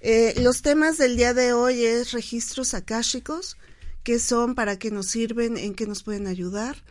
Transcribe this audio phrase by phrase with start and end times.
[0.00, 3.58] Eh, los temas del día de hoy es registros akáshicos,
[4.02, 6.82] qué son, para qué nos sirven, en qué nos pueden ayudar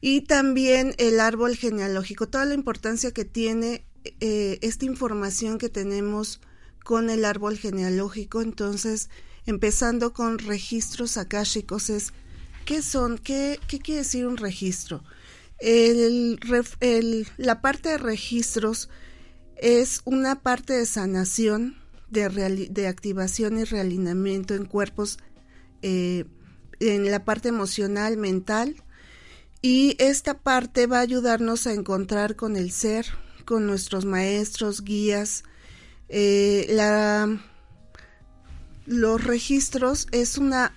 [0.00, 3.84] y también el árbol genealógico, toda la importancia que tiene
[4.20, 6.40] eh, esta información que tenemos
[6.84, 8.40] con el árbol genealógico.
[8.40, 9.10] Entonces,
[9.46, 12.12] empezando con registros akáshicos, es
[12.64, 13.18] ¿qué son?
[13.18, 15.02] ¿Qué, qué quiere decir un registro?
[15.58, 16.38] El,
[17.36, 18.88] la parte de registros
[19.56, 21.76] es una parte de sanación,
[22.10, 25.18] de, de activación y realineamiento en cuerpos,
[25.82, 26.24] eh,
[26.78, 28.76] en la parte emocional, mental,
[29.60, 33.06] y esta parte va a ayudarnos a encontrar con el ser,
[33.44, 35.42] con nuestros maestros, guías.
[36.08, 37.40] Eh, la,
[38.86, 40.72] los registros es una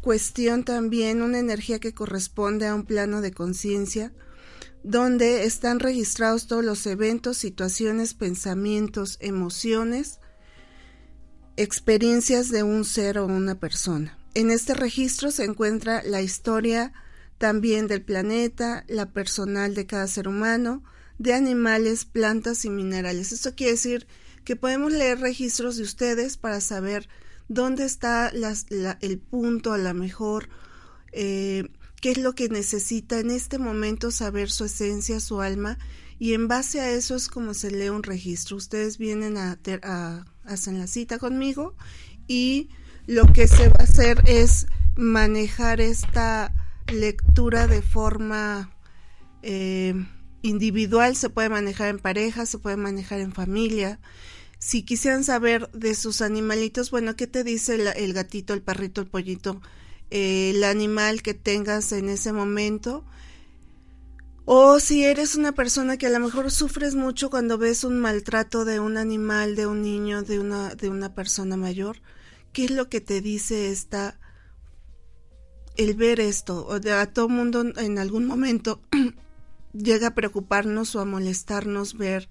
[0.00, 4.12] cuestión también, una energía que corresponde a un plano de conciencia,
[4.82, 10.20] donde están registrados todos los eventos, situaciones, pensamientos, emociones,
[11.56, 14.18] experiencias de un ser o una persona.
[14.34, 16.92] En este registro se encuentra la historia
[17.44, 20.82] también del planeta, la personal de cada ser humano,
[21.18, 23.32] de animales, plantas y minerales.
[23.32, 24.06] Esto quiere decir
[24.46, 27.06] que podemos leer registros de ustedes para saber
[27.48, 28.32] dónde está
[29.02, 30.48] el punto a la mejor,
[31.12, 31.68] eh,
[32.00, 35.76] qué es lo que necesita en este momento saber su esencia, su alma,
[36.18, 38.56] y en base a eso es como se lee un registro.
[38.56, 41.74] Ustedes vienen a, a hacen la cita conmigo
[42.26, 42.70] y
[43.06, 46.50] lo que se va a hacer es manejar esta
[46.92, 48.70] lectura de forma
[49.42, 49.94] eh,
[50.42, 54.00] individual, se puede manejar en pareja, se puede manejar en familia.
[54.58, 59.06] Si quisieran saber de sus animalitos, bueno, ¿qué te dice el, gatito, el perrito, el
[59.06, 59.60] pollito,
[60.10, 63.04] eh, el animal que tengas en ese momento?
[64.46, 68.66] O si eres una persona que a lo mejor sufres mucho cuando ves un maltrato
[68.66, 72.02] de un animal, de un niño, de una, de una persona mayor,
[72.52, 74.18] ¿qué es lo que te dice esta
[75.76, 78.80] el ver esto, o de, a todo mundo en algún momento
[79.72, 82.28] llega a preocuparnos o a molestarnos ver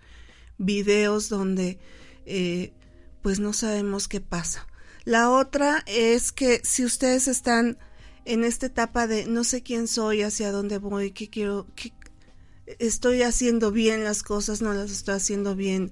[0.58, 1.80] videos donde
[2.26, 2.74] eh,
[3.22, 4.68] pues no sabemos qué pasa.
[5.06, 7.78] La otra es que si ustedes están
[8.26, 11.92] en esta etapa de no sé quién soy, hacia dónde voy, qué quiero, qué,
[12.80, 15.92] estoy haciendo bien las cosas, no las estoy haciendo bien.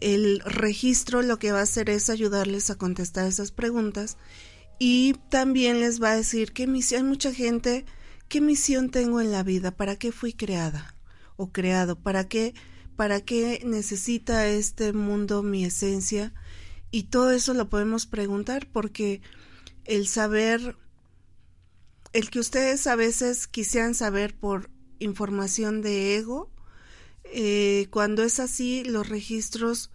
[0.00, 4.16] El registro lo que va a hacer es ayudarles a contestar esas preguntas
[4.78, 7.84] y también les va a decir qué misión, hay mucha gente,
[8.28, 10.96] qué misión tengo en la vida, para qué fui creada
[11.36, 12.54] o creado, para qué,
[12.96, 16.32] para qué necesita este mundo mi esencia.
[16.90, 19.20] Y todo eso lo podemos preguntar porque
[19.84, 20.76] el saber,
[22.12, 26.50] el que ustedes a veces quisieran saber por información de ego,
[27.24, 29.90] eh, cuando es así, los registros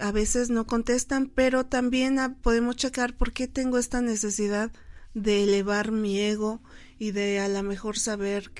[0.00, 4.70] a veces no contestan, pero también podemos checar por qué tengo esta necesidad
[5.14, 6.62] de elevar mi ego
[6.98, 8.52] y de a lo mejor saber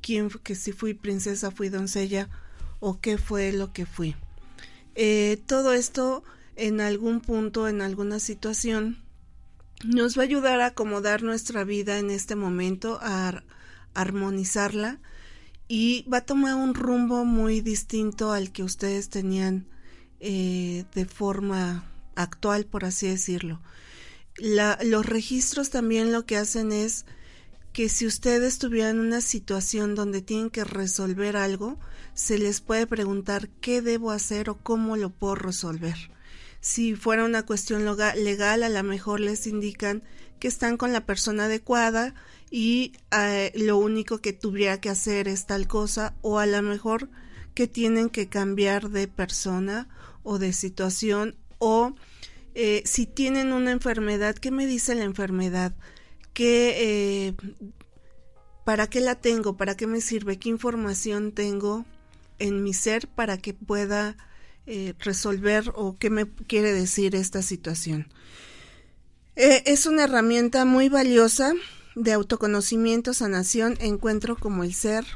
[0.00, 2.28] quién, que si fui princesa, fui doncella
[2.80, 4.16] o qué fue lo que fui.
[4.94, 6.24] Eh, todo esto
[6.56, 9.02] en algún punto, en alguna situación,
[9.84, 13.42] nos va a ayudar a acomodar nuestra vida en este momento, a
[13.94, 15.00] armonizarla
[15.68, 19.68] y va a tomar un rumbo muy distinto al que ustedes tenían
[20.20, 21.84] eh, de forma
[22.14, 23.60] actual, por así decirlo.
[24.36, 27.04] los registros también lo que hacen es
[27.72, 31.78] que si ustedes tuvieran una situación donde tienen que resolver algo,
[32.14, 35.96] se les puede preguntar qué debo hacer o cómo lo puedo resolver.
[36.60, 37.84] Si fuera una cuestión
[38.16, 40.02] legal, a lo mejor les indican
[40.38, 42.14] que están con la persona adecuada
[42.50, 47.08] y eh, lo único que tuviera que hacer es tal cosa o a lo mejor
[47.54, 49.88] que tienen que cambiar de persona
[50.22, 51.94] o de situación o
[52.54, 55.72] eh, si tienen una enfermedad, ¿qué me dice la enfermedad?
[56.32, 57.34] ¿Qué, eh,
[58.64, 59.56] ¿para qué la tengo?
[59.56, 60.38] ¿Para qué me sirve?
[60.38, 61.84] ¿Qué información tengo
[62.38, 64.16] en mi ser para que pueda
[64.66, 68.08] eh, resolver o qué me quiere decir esta situación?
[69.36, 71.54] Es una herramienta muy valiosa
[71.94, 75.06] de autoconocimiento, sanación, encuentro como el ser,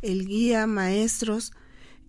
[0.00, 1.52] el guía, maestros,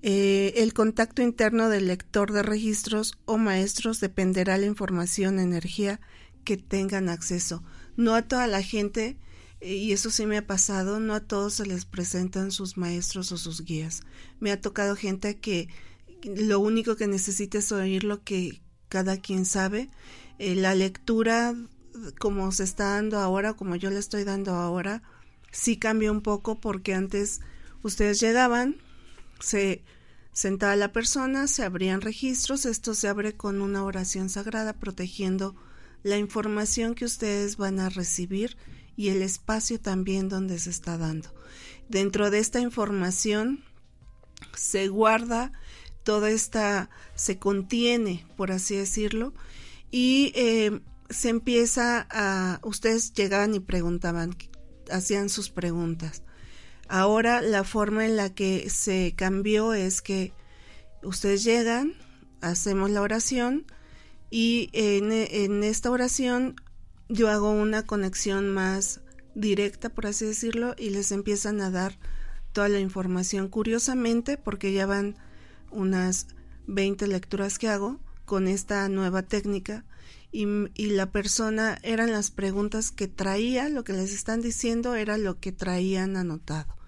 [0.02, 6.00] eh, el contacto interno del lector de registros o maestros dependerá la información, energía
[6.46, 7.64] que tengan acceso.
[7.98, 9.18] No a toda la gente,
[9.60, 13.32] eh, y eso sí me ha pasado, no a todos se les presentan sus maestros
[13.34, 14.02] o sus guías.
[14.40, 15.68] Me ha tocado gente que
[16.24, 19.90] lo único que necesita es oír lo que cada quien sabe.
[20.38, 21.56] Eh, la lectura,
[22.20, 25.04] como se está dando ahora, como yo le estoy dando ahora,
[25.52, 27.42] sí cambia un poco porque antes
[27.84, 28.78] ustedes llegaban,
[29.40, 29.84] se
[30.32, 35.56] sentaba la persona, se abrían registros, esto se abre con una oración sagrada protegiendo
[36.04, 38.58] la información que ustedes van a recibir
[38.96, 41.34] y el espacio también donde se está dando.
[41.88, 43.64] Dentro de esta información
[44.56, 45.52] se guarda
[46.04, 49.34] toda esta, se contiene, por así decirlo,
[49.92, 54.36] y eh, se empieza a, ustedes llegaban y preguntaban,
[54.92, 56.24] hacían sus preguntas.
[56.90, 60.34] Ahora la forma en la que se cambió es que
[61.04, 61.94] ustedes llegan,
[62.42, 63.68] hacemos la oración
[64.32, 66.56] y en, esta oración
[67.08, 69.02] yo hago una conexión más
[69.36, 72.00] directa, por así decirlo, y les empiezan a dar
[72.54, 73.50] toda la información.
[73.50, 75.16] Curiosamente, porque ya van
[75.70, 76.26] unas
[76.66, 79.86] 20 lecturas que hago con esta nueva técnica,
[80.32, 85.18] y, y, la persona eran las preguntas que traía, lo que les están diciendo era
[85.18, 86.79] lo que traían anotado.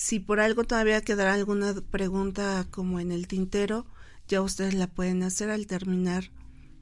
[0.00, 3.84] Si por algo todavía quedará alguna pregunta como en el tintero,
[4.28, 6.30] ya ustedes la pueden hacer al terminar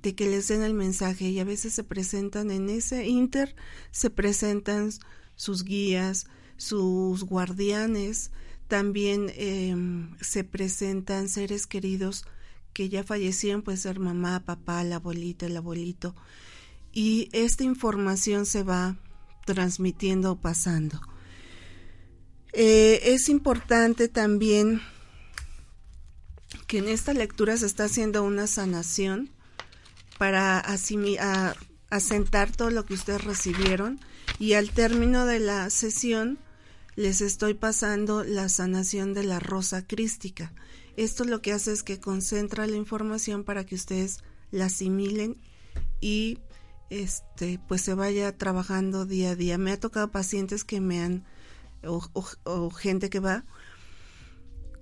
[0.03, 3.57] de que les den el mensaje y a veces se presentan en ese inter,
[3.91, 4.91] se presentan
[5.35, 6.27] sus guías,
[6.59, 8.33] sus guardianes,
[8.69, 12.27] también em, se presentan seres queridos
[12.75, 16.15] que ya fallecieron, puede ser mamá, papá, la abuelita, el abuelito,
[16.93, 18.99] y esta información se va
[19.47, 21.01] transmitiendo o pasando.
[22.59, 24.81] Eh, es importante también
[26.67, 29.29] que en esta lectura se está haciendo una sanación
[30.17, 30.65] para
[31.91, 34.01] asentar todo lo que ustedes recibieron
[34.39, 36.39] y al término de la sesión
[36.95, 40.55] les estoy pasando la sanación de la rosa crística.
[40.97, 45.37] Esto lo que hace es que concentra la información para que ustedes la asimilen
[46.01, 46.39] y
[46.89, 49.59] este pues se vaya trabajando día a día.
[49.59, 51.27] Me ha tocado pacientes que me han
[51.85, 53.45] o, gente que va,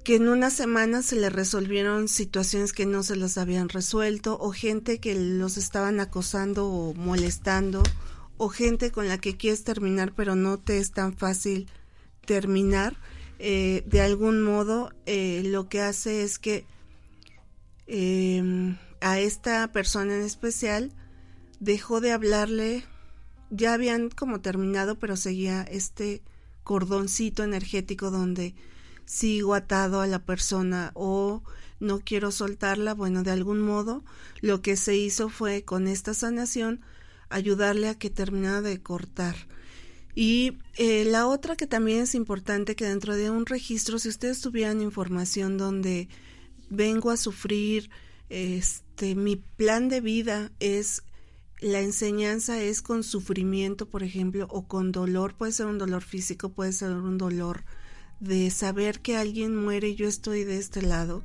[0.04, 4.52] que en una semana se le resolvieron situaciones que no se las habían resuelto, o
[4.52, 7.82] gente que los estaban acosando o molestando,
[8.36, 11.68] o gente con la que quieres terminar pero no te es tan fácil
[12.26, 12.96] terminar.
[13.38, 16.66] Eh, de algún modo eh, lo que hace es que
[17.86, 20.92] em, a esta persona en especial
[21.60, 22.84] dejó de hablarle,
[23.50, 26.22] ya habían como terminado, pero seguía este
[26.64, 28.54] cordoncito energético donde
[29.04, 31.42] sigo atado a la persona o
[31.80, 34.02] no quiero soltarla, bueno, de algún modo
[34.40, 36.80] lo que se hizo fue con esta sanación
[37.28, 39.36] ayudarle a que terminara de cortar.
[40.14, 44.40] Y eh, la otra que también es importante que dentro de un registro, si ustedes
[44.40, 46.08] tuvieran información donde
[46.70, 47.90] vengo a sufrir,
[48.28, 51.02] este, mi plan de vida es
[51.64, 56.50] la enseñanza es con sufrimiento, por ejemplo, o con dolor, puede ser un dolor físico,
[56.50, 57.64] puede ser un dolor
[58.20, 61.22] de saber que alguien muere y yo estoy de este lado.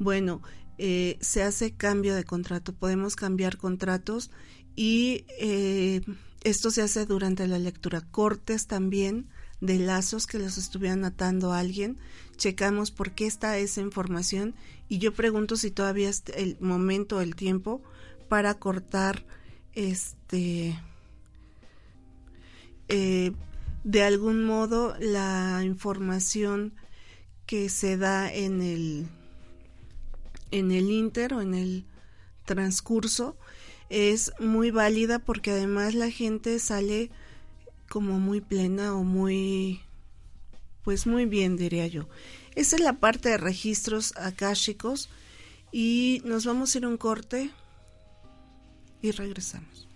[0.00, 0.42] Bueno,
[0.78, 4.32] eh, se hace cambio de contrato, podemos cambiar contratos
[4.74, 6.00] y eh,
[6.42, 8.00] esto se hace durante la lectura.
[8.00, 9.28] Cortes también
[9.60, 11.96] de lazos que los estuvieran atando a alguien,
[12.36, 14.56] checamos por qué está esa información
[14.88, 17.84] y yo pregunto si todavía es el momento, el tiempo
[18.28, 19.24] para cortar
[19.76, 20.76] este
[22.88, 23.32] eh,
[23.84, 26.72] de algún modo la información
[27.46, 29.06] que se da en el
[30.50, 31.84] en el inter o en el
[32.44, 33.36] transcurso
[33.88, 37.10] es muy válida porque además la gente sale
[37.88, 39.80] como muy plena o muy
[40.82, 42.08] pues muy bien diría yo.
[42.54, 45.10] Esa es la parte de registros akáshicos
[45.70, 47.50] y nos vamos a ir a un corte
[49.06, 49.88] y regresamos.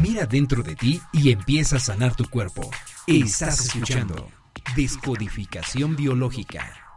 [0.00, 2.70] Mira dentro de ti y empieza a sanar tu cuerpo.
[3.06, 4.28] Estás escuchando
[4.76, 6.96] Descodificación biológica.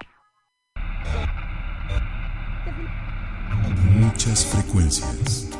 [3.98, 5.55] Muchas frecuencias.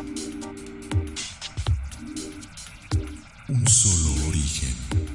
[3.48, 5.15] Un solo origen.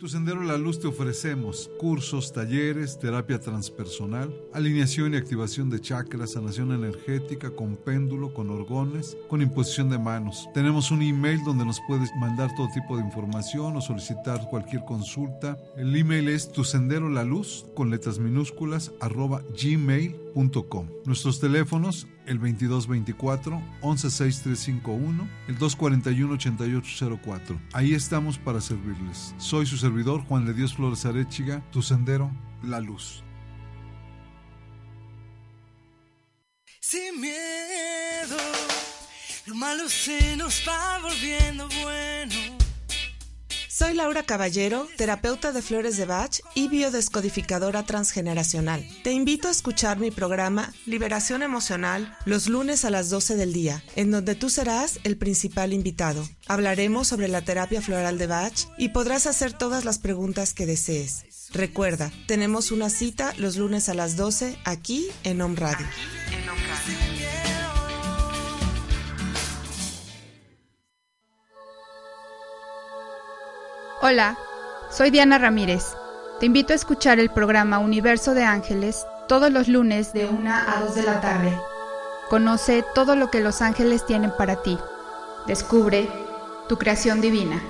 [0.00, 6.32] Tu Sendero la Luz te ofrecemos cursos, talleres, terapia transpersonal, alineación y activación de chakras,
[6.32, 10.48] sanación energética con péndulo, con orgones, con imposición de manos.
[10.54, 15.58] Tenemos un email donde nos puedes mandar todo tipo de información o solicitar cualquier consulta.
[15.76, 20.88] El email es tu sendero la luz con letras minúsculas arroba gmail.com.
[21.04, 27.60] Nuestros teléfonos el 2224 116351, el 241 8804.
[27.72, 29.34] Ahí estamos para servirles.
[29.38, 32.30] Soy su servidor Juan de Dios Flores Arechiga, tu sendero,
[32.62, 33.22] la luz.
[36.80, 38.36] Sin miedo,
[39.46, 42.59] lo malo se nos va volviendo bueno.
[43.80, 48.86] Soy Laura Caballero, terapeuta de flores de Bach y biodescodificadora transgeneracional.
[49.02, 53.82] Te invito a escuchar mi programa Liberación Emocional los lunes a las 12 del día,
[53.96, 56.28] en donde tú serás el principal invitado.
[56.46, 61.24] Hablaremos sobre la terapia floral de Bach y podrás hacer todas las preguntas que desees.
[61.50, 65.86] Recuerda, tenemos una cita los lunes a las 12 aquí en Home Radio.
[74.02, 74.38] Hola,
[74.90, 75.94] soy Diana Ramírez.
[76.38, 80.80] Te invito a escuchar el programa Universo de Ángeles todos los lunes de 1 a
[80.80, 81.54] 2 de la tarde.
[82.30, 84.78] Conoce todo lo que los ángeles tienen para ti.
[85.46, 86.08] Descubre
[86.66, 87.62] tu creación divina.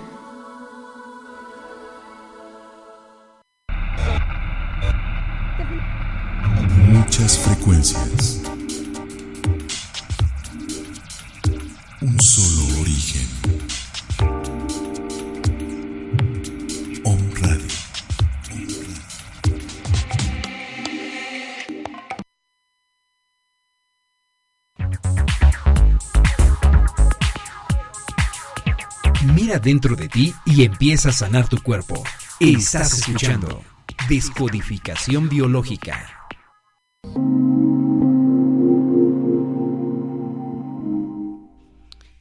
[29.61, 32.03] Dentro de ti y empieza a sanar tu cuerpo.
[32.41, 33.63] Estás escuchando
[34.09, 36.17] Descodificación Biológica.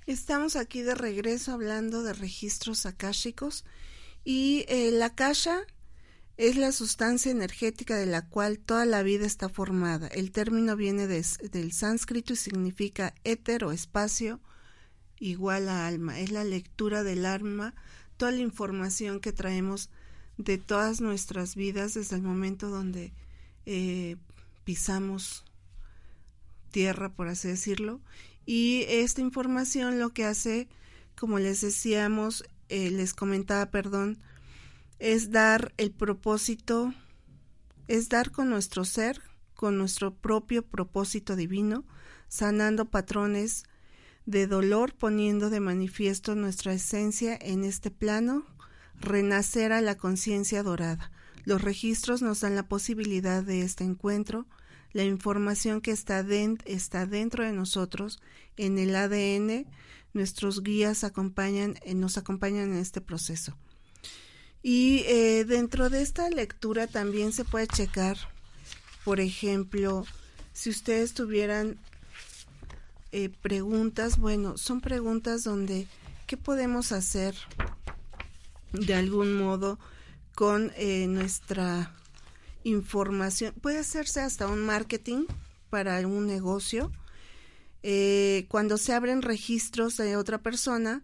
[0.06, 3.64] Estamos aquí de regreso hablando de registros akáshicos
[4.24, 5.62] y eh, la akasha
[6.38, 10.08] es la sustancia energética de la cual toda la vida está formada.
[10.08, 14.40] El término viene del sánscrito y significa éter o espacio
[15.20, 16.20] igual a alma.
[16.20, 17.74] Es la lectura del alma,
[18.18, 19.90] toda la información que traemos
[20.38, 23.12] de todas nuestras vidas desde el momento donde
[23.66, 24.16] eh,
[24.64, 25.44] pisamos
[26.72, 28.00] tierra, por así decirlo.
[28.46, 30.68] Y esta información lo que hace,
[31.18, 34.18] como les decíamos, eh, les comentaba, perdón,
[35.00, 36.94] es dar el propósito,
[37.88, 39.22] es dar con nuestro ser,
[39.56, 41.84] con nuestro propio propósito divino,
[42.28, 43.66] sanando patrones
[44.26, 48.46] de dolor poniendo de manifiesto nuestra esencia en este plano,
[49.00, 51.12] renacer a la conciencia dorada.
[51.46, 54.46] Los registros nos dan la posibilidad de este encuentro,
[54.92, 56.26] la información que está,
[56.66, 58.22] está dentro de nosotros,
[58.58, 59.68] en el ADN,
[60.14, 63.58] nuestros guías acompañan, eh, nos acompañan en este proceso.
[64.62, 68.18] Y eh, dentro de esta lectura también se puede checar,
[69.06, 70.06] por ejemplo,
[70.52, 71.80] si ustedes tuvieran
[73.12, 75.88] eh, preguntas, bueno, son preguntas donde,
[76.28, 77.36] ¿qué podemos hacer
[78.72, 79.80] de algún modo
[80.36, 81.96] con eh, nuestra
[82.64, 83.56] información?
[83.62, 85.26] Puede hacerse hasta un marketing
[85.72, 86.92] para un negocio.
[87.82, 91.04] Eh, cuando se abren registros de otra persona,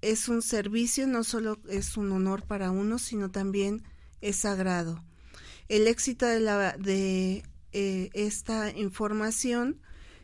[0.00, 3.82] es un servicio, no solo es un honor para uno, sino también
[4.22, 5.04] es sagrado.
[5.68, 9.82] El éxito de, la, de esta información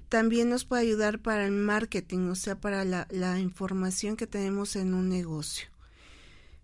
[0.08, 4.94] también nos puede ayudar para el marketing, o sea, para la, información que tenemos en
[4.94, 5.68] un negocio.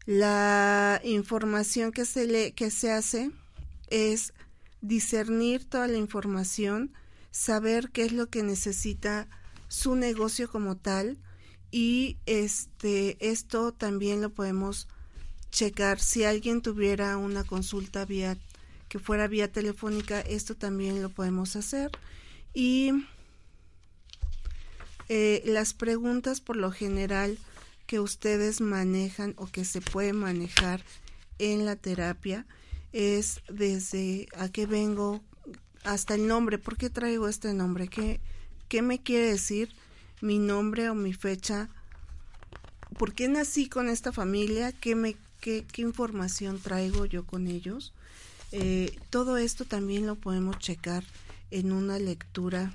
[0.07, 3.31] La información que se, le, que se hace
[3.89, 4.33] es
[4.81, 6.93] discernir toda la información,
[7.31, 9.29] saber qué es lo que necesita
[9.69, 11.19] su negocio como tal
[11.71, 14.87] y este esto también lo podemos
[15.51, 18.37] checar si alguien tuviera una consulta vía
[18.89, 21.91] que fuera vía telefónica esto también lo podemos hacer
[22.53, 22.93] y
[25.09, 27.39] eh, las preguntas por lo general
[27.87, 30.83] que ustedes manejan o que se puede manejar
[31.39, 32.47] en la terapia
[32.93, 35.21] es desde a qué vengo,
[35.85, 37.89] hasta el nombre, ¿por qué traigo este nombre?
[37.89, 38.21] ¿Qué,
[38.69, 39.71] qué me quiere decir
[40.21, 41.69] mi nombre o mi fecha?
[42.99, 44.73] ¿Por qué nací con esta familia?
[44.73, 47.93] ¿Qué, me, qué, qué información traigo yo con ellos?
[48.53, 51.05] Eh, todo esto también lo podemos checar
[51.51, 52.73] en una lectura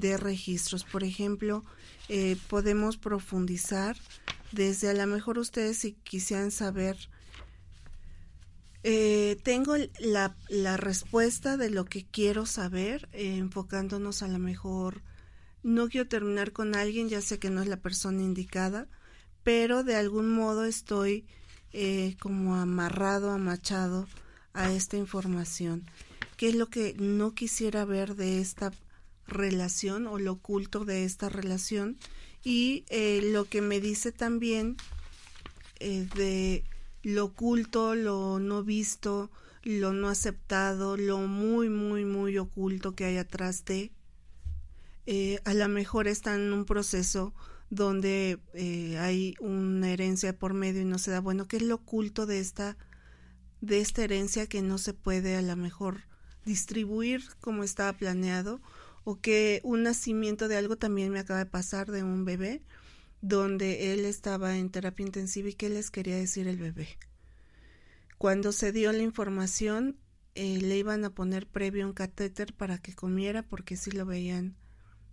[0.00, 0.84] de registros.
[0.84, 1.64] Por ejemplo,
[2.08, 3.96] eh, podemos profundizar
[4.52, 6.96] desde a lo mejor ustedes si quisieran saber
[8.86, 15.00] eh, tengo la, la, respuesta de lo que quiero saber, eh, enfocándonos a lo mejor,
[15.62, 18.86] no quiero terminar con alguien, ya sé que no es la persona indicada,
[19.42, 21.26] pero de algún modo estoy
[21.72, 24.06] eh, como amarrado, amachado
[24.52, 25.86] a esta información.
[26.36, 28.70] ¿Qué es lo que no quisiera ver de esta
[29.26, 31.98] relación o lo oculto de esta relación?
[32.42, 32.84] Y
[33.32, 34.76] lo que me dice también
[35.80, 36.64] de
[37.02, 39.30] lo oculto, lo no visto,
[39.62, 43.92] lo no aceptado, lo muy, muy, muy oculto que hay atrás de.
[45.06, 47.34] Eh, a lo mejor están en un proceso
[47.70, 51.20] donde eh, hay una herencia por medio y no se da.
[51.20, 52.76] Bueno, ¿qué es lo oculto de esta,
[53.60, 56.02] de esta herencia que no se puede a lo mejor
[56.44, 58.60] distribuir como estaba planeado?
[59.04, 62.62] O que un nacimiento de algo también me acaba de pasar de un bebé
[63.20, 66.88] donde él estaba en terapia intensiva y qué les quería decir el bebé.
[68.18, 69.98] Cuando se dio la información,
[70.34, 74.56] eh, le iban a poner previo un catéter para que comiera porque si lo veían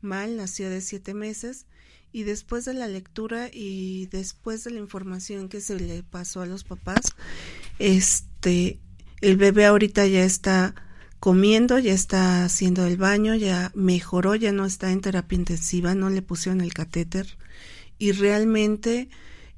[0.02, 1.68] mal, nació de siete meses
[2.12, 6.46] y después de la lectura y después de la información que se le pasó a
[6.46, 7.16] los papás,
[7.80, 8.80] este,
[9.22, 10.76] el bebé ahorita ya está
[11.22, 16.10] comiendo, ya está haciendo el baño, ya mejoró, ya no está en terapia intensiva, no
[16.10, 17.38] le pusieron el catéter
[18.00, 19.08] y realmente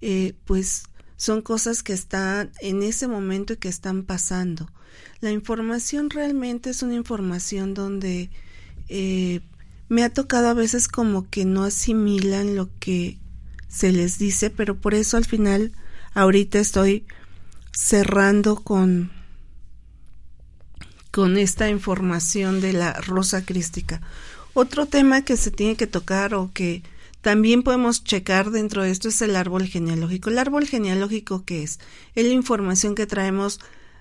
[0.01, 0.83] eh, pues
[1.15, 4.69] son cosas que están en ese momento y que están pasando.
[5.21, 8.29] La información realmente es una información donde
[8.89, 9.39] eh,
[9.87, 13.19] me ha tocado a veces como que no asimilan lo que
[13.69, 15.71] se les dice, pero por eso al final
[16.13, 17.05] ahorita estoy
[17.71, 19.22] cerrando con
[21.13, 24.01] con esta información de la rosa crística.
[24.55, 26.81] Otro tema que se tiene que tocar o que
[27.21, 30.31] también podemos checar dentro de esto es el árbol genealógico.
[30.31, 31.79] ¿El árbol genealógico qué es?
[32.15, 33.59] Es la información que traemos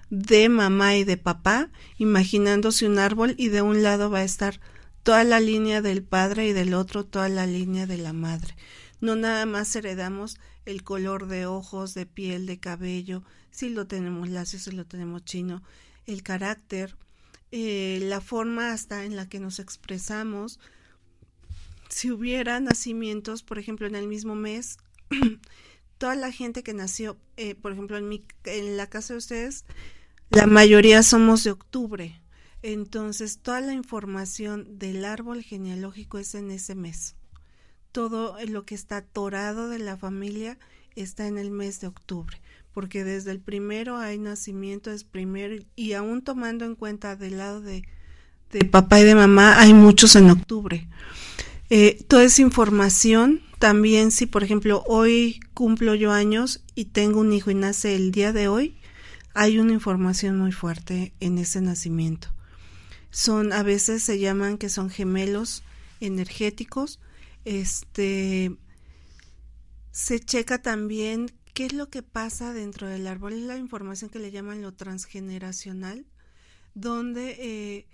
[0.09, 4.59] de mamá y de papá, imaginándose un árbol y de un lado va a estar
[5.03, 8.57] toda la línea del padre y del otro toda la línea de la madre.
[9.03, 14.31] No nada más heredamos el color de ojos, de piel, de cabello, si lo tenemos
[14.31, 15.63] lacio, si lo tenemos chino,
[16.07, 16.97] el carácter,
[17.51, 20.59] eh, la forma hasta en la que nos expresamos,
[21.89, 24.79] si hubiera nacimientos, por ejemplo, en el mismo mes,
[25.99, 29.65] toda la gente que nació, eh, por ejemplo, en, mi, en la casa de ustedes,
[30.31, 32.19] la mayoría somos de octubre.
[32.63, 37.17] Entonces, toda la información del árbol genealógico es en ese mes.
[37.91, 40.59] Todo lo que está atorado de la familia
[40.95, 42.41] está en el mes de octubre,
[42.73, 47.61] porque desde el primero hay nacimiento, es primero, y aún tomando en cuenta del lado
[47.61, 47.85] de,
[48.51, 50.89] de papá y de mamá, hay muchos en octubre.
[51.71, 57.33] Eh, toda esa información, también si por ejemplo hoy cumplo yo años y tengo un
[57.33, 58.77] hijo y nace el día de hoy,
[59.35, 62.29] hay una información muy fuerte en ese nacimiento.
[63.11, 65.63] Son, a veces se llaman que son gemelos
[66.01, 67.01] energéticos.
[67.45, 68.55] Este,
[69.91, 71.33] se checa también
[71.63, 74.75] qué es lo que pasa dentro del árbol, es la información que le llaman lo
[74.75, 76.05] transgeneracional,
[76.75, 77.87] donde eh,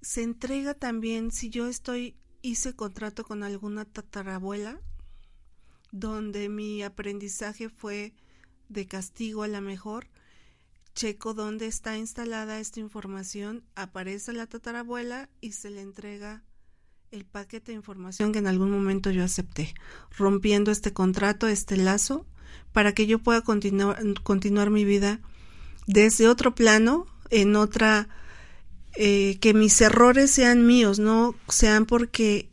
[0.00, 4.80] se entrega también, si yo estoy hice contrato con alguna tatarabuela
[5.92, 8.14] donde mi aprendizaje fue
[8.70, 10.08] de castigo a la mejor.
[10.94, 16.44] Checo dónde está instalada esta información, aparece la tatarabuela y se le entrega
[17.10, 19.74] el paquete de información que en algún momento yo acepté,
[20.16, 22.26] rompiendo este contrato, este lazo,
[22.72, 25.20] para que yo pueda continuar, continuar mi vida
[25.86, 28.08] desde otro plano, en otra
[28.94, 32.48] eh, que mis errores sean míos, no sean porque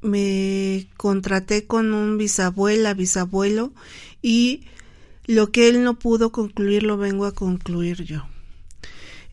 [0.00, 3.72] me contraté con un bisabuela, bisabuelo,
[4.22, 4.64] y
[5.26, 8.26] lo que él no pudo concluir lo vengo a concluir yo.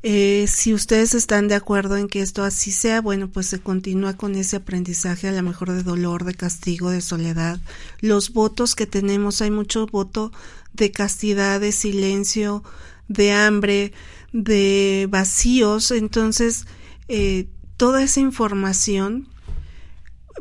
[0.07, 4.15] Eh, si ustedes están de acuerdo en que esto así sea, bueno, pues se continúa
[4.15, 7.59] con ese aprendizaje, a lo mejor de dolor, de castigo, de soledad.
[8.01, 10.31] Los votos que tenemos, hay mucho voto
[10.73, 12.63] de castidad, de silencio,
[13.07, 13.93] de hambre,
[14.31, 16.67] de vacíos, entonces
[17.07, 19.27] eh, toda esa información,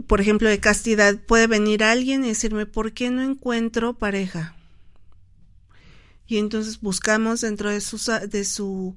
[0.07, 4.55] por ejemplo, de castidad, puede venir alguien y decirme, ¿por qué no encuentro pareja?
[6.27, 7.99] Y entonces buscamos dentro de su,
[8.29, 8.95] de su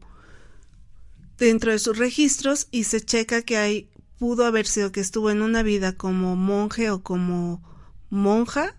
[1.37, 5.41] dentro de sus registros y se checa que hay pudo haber sido que estuvo en
[5.41, 7.61] una vida como monje o como
[8.09, 8.75] monja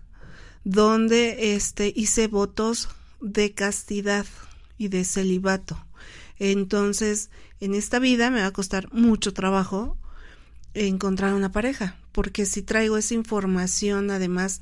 [0.63, 2.89] donde este hice votos
[3.21, 4.25] de castidad
[4.77, 5.85] y de celibato.
[6.37, 9.97] Entonces, en esta vida me va a costar mucho trabajo
[10.73, 14.61] encontrar una pareja, porque si traigo esa información, además,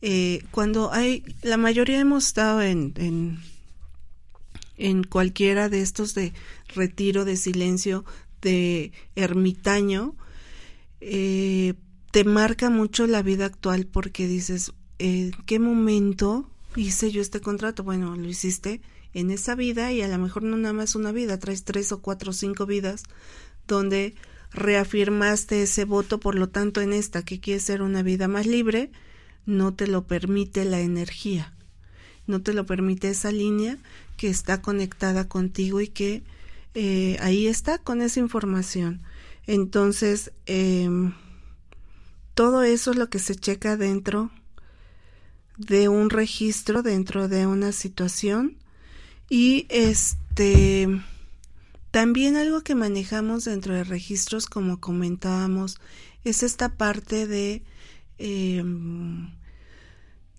[0.00, 3.38] eh, cuando hay, la mayoría hemos estado en, en,
[4.76, 6.32] en cualquiera de estos de
[6.74, 8.04] retiro, de silencio,
[8.40, 10.16] de ermitaño,
[11.00, 11.74] eh,
[12.10, 17.84] te marca mucho la vida actual porque dices, ¿en qué momento hice yo este contrato?
[17.84, 18.80] Bueno, lo hiciste
[19.14, 22.00] en esa vida y a lo mejor no nada más una vida, traes tres o
[22.00, 23.04] cuatro o cinco vidas
[23.66, 24.14] donde
[24.52, 28.90] reafirmaste ese voto, por lo tanto en esta que quiere ser una vida más libre,
[29.46, 31.54] no te lo permite la energía,
[32.26, 33.78] no te lo permite esa línea
[34.16, 36.22] que está conectada contigo y que
[36.74, 39.02] eh, ahí está con esa información.
[39.46, 41.14] Entonces, em,
[42.34, 44.30] todo eso es lo que se checa dentro
[45.56, 48.56] de un registro, dentro de una situación.
[49.28, 50.88] Y este
[51.92, 55.78] también algo que manejamos dentro de registros, como comentábamos,
[56.24, 57.62] es esta parte de
[58.16, 59.30] em,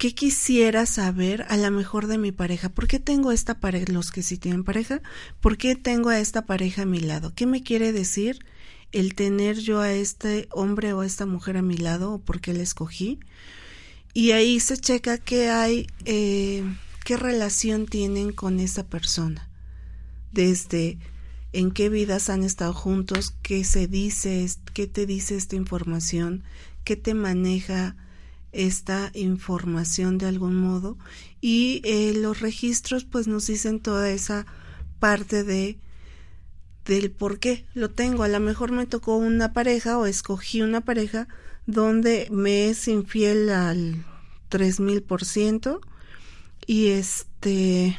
[0.03, 2.67] qué quisiera saber a la mejor de mi pareja.
[2.67, 5.01] ¿Por qué tengo esta pareja, los que sí tienen pareja?
[5.39, 7.31] ¿Por qué tengo a esta pareja a mi lado?
[7.33, 8.39] ¿Qué me quiere decir
[8.91, 12.41] el tener yo a este hombre o a esta mujer a mi lado o por
[12.41, 13.21] qué la escogí?
[14.13, 16.65] Y ahí se checa qué hay, eh,
[17.05, 19.47] qué relación tienen con esa persona.
[20.33, 20.97] Desde
[21.53, 26.43] en qué vidas han estado juntos, qué se dice, qué te dice esta información,
[26.83, 27.95] qué te maneja
[28.53, 30.97] esta información de algún modo
[31.41, 34.45] y eh, los registros pues nos dicen toda esa
[34.99, 35.77] parte de
[36.85, 38.23] del por qué lo tengo.
[38.23, 41.27] A lo mejor me tocó una pareja o escogí una pareja
[41.65, 44.05] donde me es infiel al
[44.49, 45.81] tres mil por ciento
[46.67, 47.97] y este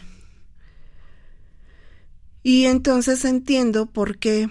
[2.43, 4.49] y entonces entiendo por qué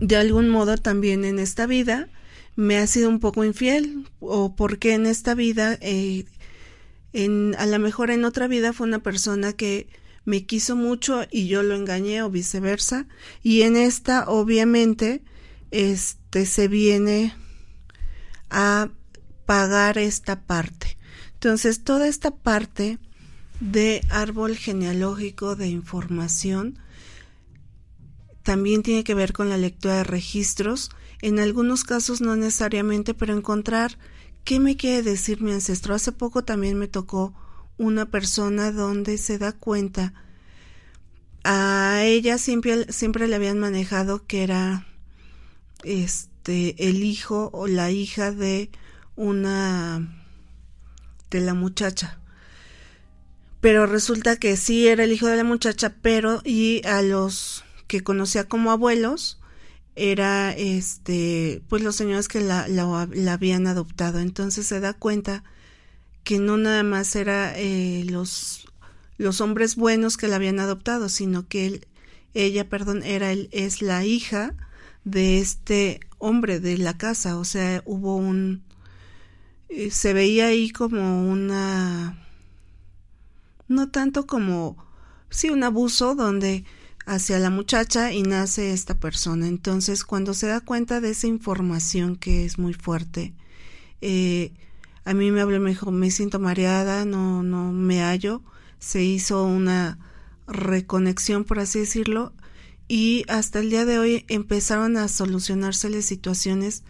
[0.00, 2.08] de algún modo también en esta vida
[2.60, 6.26] me ha sido un poco infiel o por qué en esta vida eh,
[7.14, 9.88] en a lo mejor en otra vida fue una persona que
[10.26, 13.06] me quiso mucho y yo lo engañé o viceversa.
[13.42, 15.22] Y en esta obviamente
[15.70, 17.34] este se viene
[18.50, 18.90] a
[19.46, 20.98] pagar esta parte.
[21.32, 22.98] Entonces toda esta parte
[23.60, 26.78] de árbol genealógico de información
[28.42, 30.90] también tiene que ver con la lectura de registros,
[31.22, 33.98] en algunos casos no necesariamente, pero encontrar
[34.44, 35.94] qué me quiere decir mi ancestro.
[35.94, 37.34] Hace poco también me tocó
[37.78, 40.12] una persona donde se da cuenta,
[41.42, 44.86] a ella siempre, siempre le habían manejado que era
[45.84, 48.70] este el hijo o la hija de
[49.16, 50.22] una
[51.30, 52.20] de la muchacha
[53.60, 58.02] pero resulta que sí era el hijo de la muchacha, pero y a los que
[58.02, 59.39] conocía como abuelos
[60.00, 64.18] era este pues los señores que la, la, habían adoptado.
[64.20, 65.44] Entonces se da cuenta
[66.24, 68.66] que no nada más era eh, los
[69.18, 71.86] los hombres buenos que la habían adoptado sino que él,
[72.34, 74.54] ella perdón era el, es la hija
[75.04, 77.36] de este hombre de la casa.
[77.38, 78.62] O sea hubo un
[79.68, 82.16] eh, se veía ahí como una
[83.70, 84.76] no tanto como,
[85.30, 86.64] sí, un abuso donde
[87.10, 89.48] hacia la muchacha y nace esta persona.
[89.48, 93.34] Entonces, cuando se da cuenta de esa información que es muy fuerte,
[94.00, 94.52] eh,
[95.04, 98.42] a mí me habló, me dijo, me siento mareada, no, no me hallo.
[98.78, 99.98] Se hizo una
[100.46, 102.32] reconexión, por así decirlo,
[102.86, 106.84] y hasta el día de hoy empezaron a solucionarse situaciones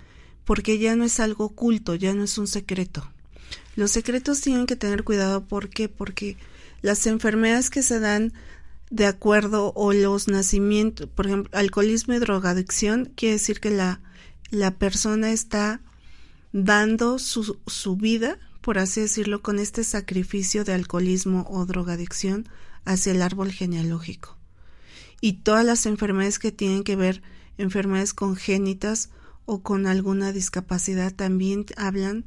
[0.44, 3.10] porque ya no es algo oculto, ya no es un secreto.
[3.74, 5.88] Los secretos tienen que tener cuidado, ¿por qué?
[5.88, 6.36] Porque
[6.82, 8.34] las enfermedades que se dan
[8.90, 14.00] de acuerdo o los nacimientos, por ejemplo, alcoholismo y drogadicción, quiere decir que la,
[14.50, 15.80] la persona está
[16.52, 22.48] dando su, su vida, por así decirlo, con este sacrificio de alcoholismo o drogadicción
[22.84, 24.36] hacia el árbol genealógico.
[25.20, 27.22] Y todas las enfermedades que tienen que ver,
[27.58, 29.10] enfermedades congénitas
[29.44, 32.24] o con alguna discapacidad, también hablan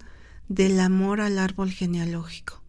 [0.48, 2.62] del amor al árbol genealógico.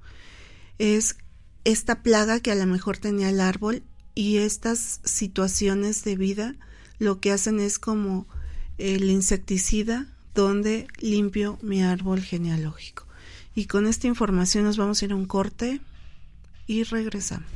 [0.79, 1.17] Es
[1.65, 3.83] esta plaga que a lo mejor tenía el árbol
[4.15, 6.55] y estas situaciones de vida
[6.99, 8.27] lo que hacen es como
[8.79, 13.07] el insecticida donde limpio mi árbol genealógico.
[13.55, 15.81] Y con esta información nos vamos a ir a un corte
[16.67, 17.49] y regresamos.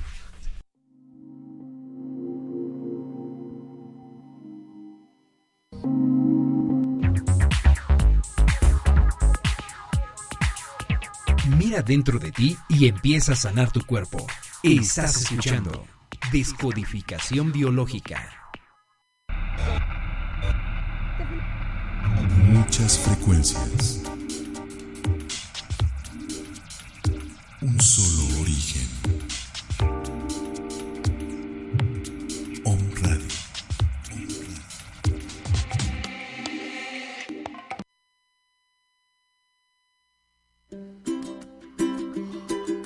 [11.84, 14.26] Dentro de ti y empieza a sanar tu cuerpo.
[14.62, 15.86] Estás escuchando
[16.32, 18.52] Descodificación Biológica.
[22.48, 24.02] Muchas frecuencias.
[27.60, 28.97] Un solo origen.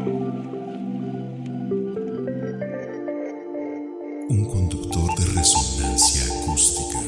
[4.29, 6.99] Un conductor de resonancia acústica.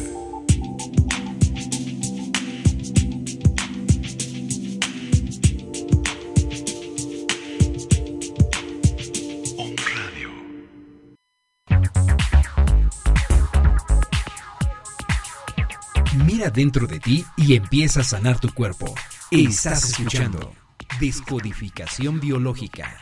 [9.76, 10.30] Radio.
[16.24, 18.92] Mira dentro de ti y empieza a sanar tu cuerpo.
[19.30, 20.52] Estás escuchando
[21.00, 22.98] Descodificación Biológica.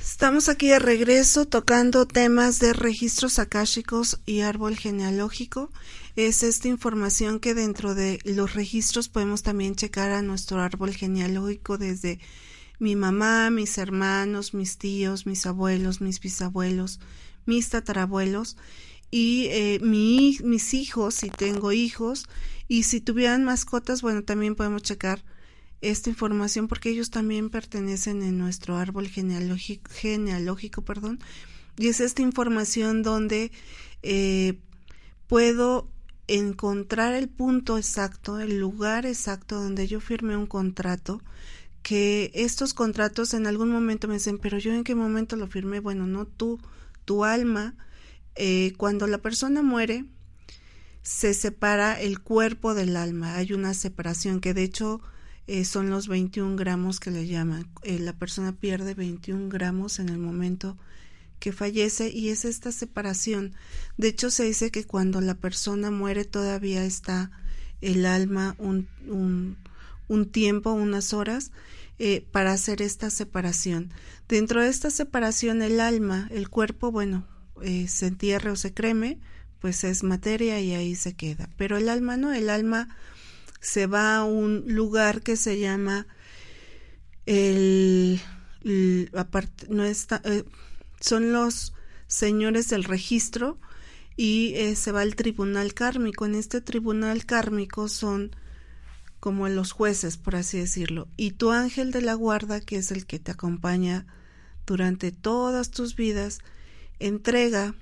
[0.00, 5.70] Estamos aquí de regreso tocando temas de registros akáshicos y árbol genealógico.
[6.14, 11.76] Es esta información que dentro de los registros podemos también checar a nuestro árbol genealógico
[11.76, 12.20] desde
[12.78, 17.00] mi mamá, mis hermanos, mis tíos, mis abuelos, mis bisabuelos,
[17.46, 18.56] mis tatarabuelos
[19.10, 22.26] y eh, mi, mis hijos, si tengo hijos,
[22.68, 25.24] y si tuvieran mascotas, bueno, también podemos checar
[25.80, 31.20] esta información porque ellos también pertenecen en nuestro árbol genealógico, genealógico perdón,
[31.78, 33.52] y es esta información donde
[34.02, 34.58] eh,
[35.26, 35.88] puedo
[36.26, 41.22] encontrar el punto exacto, el lugar exacto donde yo firmé un contrato,
[41.82, 45.78] que estos contratos en algún momento me dicen, pero yo en qué momento lo firmé,
[45.78, 46.58] bueno, no tú,
[47.06, 47.74] tu alma,
[48.34, 50.04] eh, cuando la persona muere,
[51.02, 53.36] se separa el cuerpo del alma.
[53.36, 55.00] Hay una separación que de hecho
[55.46, 57.68] eh, son los 21 gramos que le llaman.
[57.82, 60.76] Eh, la persona pierde 21 gramos en el momento
[61.38, 63.54] que fallece y es esta separación.
[63.96, 67.30] De hecho se dice que cuando la persona muere todavía está
[67.80, 69.56] el alma un, un,
[70.08, 71.52] un tiempo, unas horas,
[71.98, 73.92] eh, para hacer esta separación.
[74.28, 77.26] Dentro de esta separación el alma, el cuerpo, bueno,
[77.62, 79.18] eh, se entierra o se creme,
[79.60, 81.48] pues es materia y ahí se queda.
[81.56, 82.88] Pero el alma no, el alma
[83.60, 86.06] se va a un lugar que se llama
[87.24, 88.20] el,
[88.62, 90.44] el aparte, no está, eh,
[91.00, 91.72] son los
[92.06, 93.58] señores del registro
[94.16, 96.26] y eh, se va al tribunal kármico.
[96.26, 98.34] En este tribunal kármico son
[99.26, 103.06] como los jueces, por así decirlo, y tu ángel de la guarda, que es el
[103.06, 104.06] que te acompaña
[104.64, 106.38] durante todas tus vidas,
[107.00, 107.74] entrega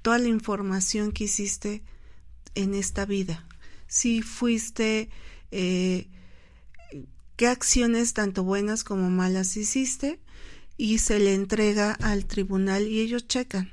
[0.00, 1.82] toda la información que hiciste
[2.54, 3.46] en esta vida.
[3.88, 5.10] Si fuiste,
[5.50, 6.08] eh,
[7.36, 10.18] qué acciones tanto buenas como malas hiciste,
[10.78, 13.70] y se le entrega al tribunal y ellos checan.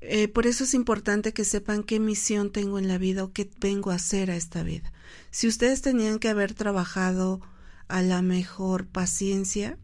[0.00, 3.48] Eh, por eso es importante que sepan qué misión tengo en la vida o qué
[3.60, 4.92] vengo a hacer a esta vida.
[5.30, 7.40] Si ustedes tenían que haber trabajado
[7.88, 9.78] a la mejor paciencia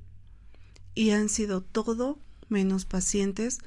[0.94, 3.58] y han sido todo menos pacientes,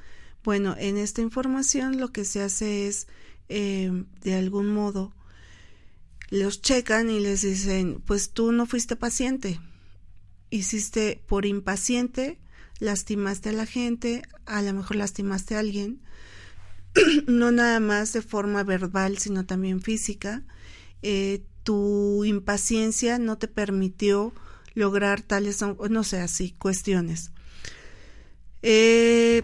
[0.43, 3.07] bueno, en esta información lo que se hace es
[3.49, 5.13] eh, de algún modo
[6.29, 9.59] los checan y les dicen, pues tú no fuiste paciente,
[10.49, 12.39] hiciste por impaciente,
[12.79, 16.01] lastimaste a la gente, a lo mejor lastimaste a alguien,
[17.27, 20.43] no nada más de forma verbal, sino también física.
[21.01, 24.33] Eh, tu impaciencia no te permitió
[24.75, 27.31] lograr tales, no sé, así, cuestiones.
[28.61, 29.43] Eh,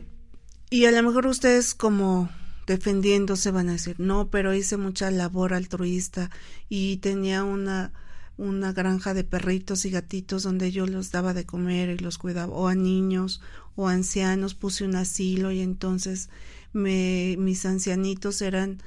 [0.70, 2.30] y a lo mejor ustedes como
[2.68, 6.30] defendiéndose van a decir, no, pero hice mucha labor altruista
[6.70, 7.92] y tenía una,
[8.38, 12.54] una granja de perritos y gatitos donde yo los daba de comer y los cuidaba,
[12.54, 13.42] o a niños
[13.76, 16.30] o ancianos, puse un asilo y entonces
[16.74, 18.82] me, mis ancianitos eran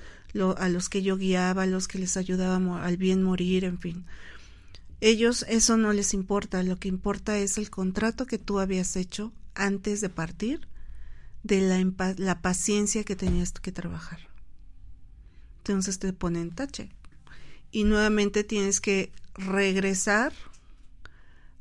[0.57, 4.05] a los que yo guiaba, a los que les ayudaba al bien morir, en fin.
[5.01, 9.33] Ellos eso no les importa, lo que importa es el contrato que tú habías hecho
[9.55, 10.66] antes de partir,
[11.42, 14.20] de la, la paciencia que tenías que trabajar.
[15.59, 16.90] Entonces te ponen tache.
[17.70, 20.33] Y nuevamente tienes que regresar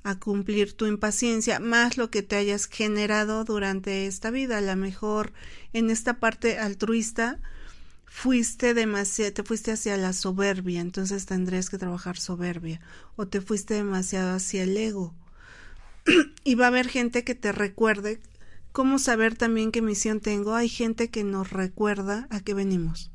[0.03, 4.57] a cumplir tu impaciencia, más lo que te hayas generado durante esta vida.
[4.57, 5.33] A lo mejor
[5.71, 7.39] en esta parte altruista
[8.13, 12.79] fuiste demasiado, te fuiste hacia la soberbia, entonces tendrías que trabajar soberbia,
[13.15, 15.15] o te fuiste demasiado hacia el ego.
[16.43, 18.21] y va a haber gente que te recuerde
[18.71, 20.53] cómo saber también qué misión tengo.
[20.53, 23.11] Hay gente que nos recuerda a qué venimos.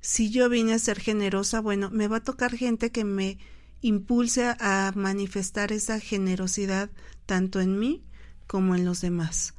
[0.00, 3.38] Si yo vine a ser generosa, bueno, me va a tocar gente que me
[3.80, 6.90] impulse a manifestar esa generosidad
[7.24, 8.04] tanto en mí
[8.46, 9.54] como en los demás.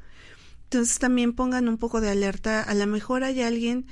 [0.65, 3.87] Entonces también pongan un poco de alerta, a lo mejor hay alguien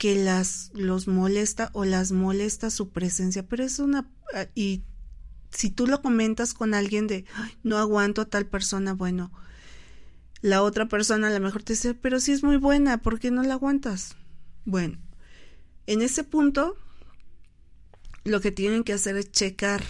[0.00, 4.82] que las los molesta o las molesta su presencia, pero es una ah, y
[5.50, 7.26] si tú lo comentas con alguien de
[7.64, 9.30] no aguanto a tal persona, bueno,
[10.40, 13.30] la otra persona a lo mejor te dice, pero si es muy buena, ¿por qué
[13.30, 14.16] no la aguantas?
[14.64, 14.96] Bueno,
[15.86, 16.78] en ese punto
[18.24, 19.82] lo que tienen que hacer es checar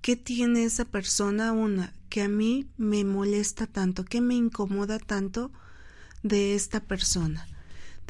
[0.00, 5.52] qué tiene esa persona, una, que a mí me molesta tanto, que me incomoda tanto
[6.22, 7.46] de esta persona.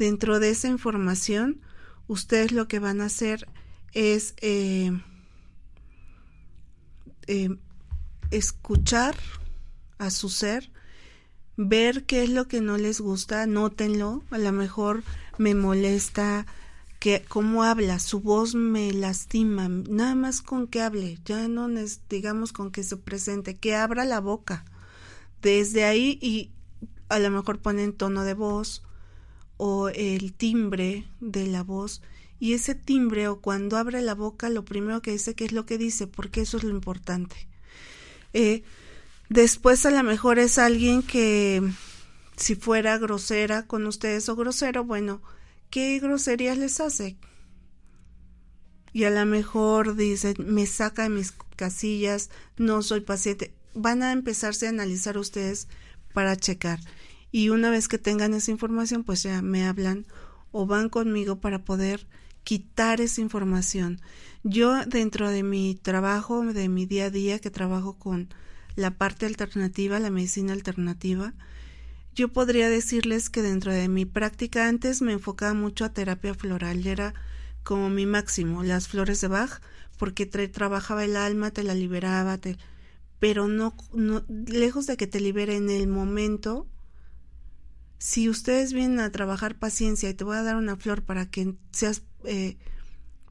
[0.03, 1.61] Dentro de esa información,
[2.09, 3.47] ustedes lo que van a hacer
[3.93, 4.91] es eh,
[7.29, 7.57] eh,
[8.33, 9.15] escuchar
[9.99, 10.73] a su ser,
[11.57, 15.05] ver qué es lo que no les gusta, anótenlo, a lo mejor
[15.39, 16.47] me molesta
[16.99, 21.69] que cómo habla, su voz me lastima, nada más con que hable, ya no
[22.11, 24.65] digamos con que se presente, que abra la boca.
[25.43, 26.51] Desde ahí y
[27.09, 28.83] a lo mejor ponen tono de voz
[29.65, 32.03] o el timbre de la voz
[32.41, 35.67] y ese timbre o cuando abre la boca lo primero que dice que es lo
[35.67, 37.37] que dice porque eso es lo importante.
[38.33, 38.65] Eh,
[39.29, 41.63] después a lo mejor es alguien que
[42.37, 45.23] si fuera grosera con ustedes o grosero, bueno,
[45.71, 47.17] ¿qué groserías les hace?
[48.93, 53.55] Y a lo mejor dicen, me saca de mis casillas, no soy paciente.
[53.75, 55.69] Van a empezarse a analizar ustedes
[56.13, 56.81] para checar.
[57.33, 60.07] Y una vez que tengan esa información, pues ya me hablan
[60.53, 62.07] o van conmigo para poder
[62.45, 64.01] quitar esa información.
[64.45, 68.29] Yo dentro de mi trabajo, de mi día a día, que trabajo con
[68.77, 71.35] la parte alternativa, la medicina alternativa,
[72.15, 76.87] yo podría decirles que dentro de mi práctica antes me enfocaba mucho a terapia floral
[76.87, 77.15] era
[77.63, 79.63] como mi máximo, las flores de Bach,
[79.97, 82.39] porque trabajaba el alma, te la liberaba,
[83.19, 86.67] pero no, no, lejos de que te libere en el momento,
[88.03, 91.55] si ustedes vienen a trabajar paciencia y te voy a dar una flor para que
[91.71, 92.57] seas, eh,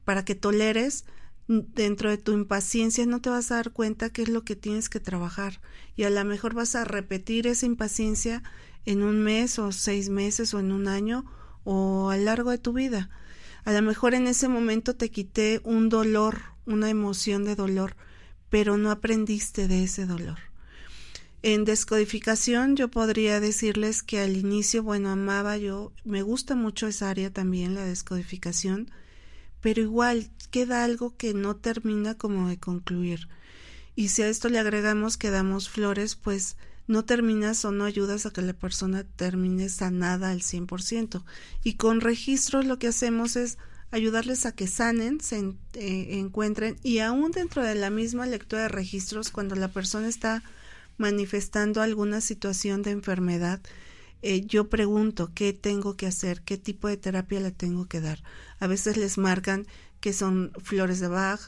[0.06, 1.04] para que toleres,
[1.46, 4.88] dentro de tu impaciencia no te vas a dar cuenta qué es lo que tienes
[4.88, 5.60] que trabajar
[5.94, 8.42] y a lo mejor vas a repetir esa impaciencia
[8.86, 11.26] en un mes o seis meses o en un año
[11.64, 13.10] o a lo largo de tu vida.
[13.64, 17.94] A lo mejor en ese momento te quité un dolor, una emoción de dolor,
[18.48, 20.51] pero no aprendiste de ese dolor.
[21.42, 27.10] En descodificación yo podría decirles que al inicio, bueno, amaba yo, me gusta mucho esa
[27.10, 28.92] área también, la descodificación,
[29.60, 33.28] pero igual queda algo que no termina como de concluir.
[33.96, 36.56] Y si a esto le agregamos que damos flores, pues
[36.86, 41.24] no terminas o no ayudas a que la persona termine sanada al 100%.
[41.64, 43.58] Y con registros lo que hacemos es
[43.90, 45.38] ayudarles a que sanen, se
[45.74, 50.42] eh, encuentren y aún dentro de la misma lectura de registros, cuando la persona está
[50.98, 53.60] manifestando alguna situación de enfermedad,
[54.22, 58.22] eh, yo pregunto qué tengo que hacer, qué tipo de terapia le tengo que dar.
[58.60, 59.66] A veces les marcan
[60.00, 61.40] que son flores de Bach,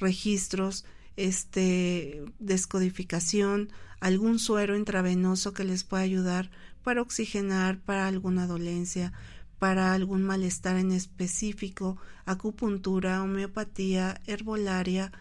[0.00, 0.84] registros,
[1.16, 6.50] este, descodificación, algún suero intravenoso que les pueda ayudar
[6.82, 9.12] para oxigenar, para alguna dolencia,
[9.58, 15.12] para algún malestar en específico, acupuntura, homeopatía, herbolaria,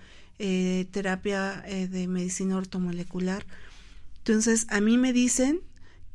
[0.44, 3.46] eh, terapia eh, de medicina ortomolecular.
[4.18, 5.62] Entonces, a mí me dicen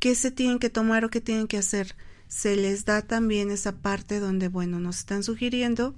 [0.01, 1.95] qué se tienen que tomar o qué tienen que hacer.
[2.27, 5.95] Se les da también esa parte donde, bueno, nos están sugiriendo